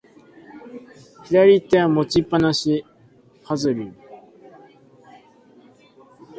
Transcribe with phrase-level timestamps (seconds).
[1.25, 2.83] 左手は持ちっぱなし、
[3.43, 3.95] ファズリウ。